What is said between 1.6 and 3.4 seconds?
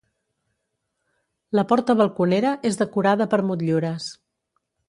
porta balconera és decorada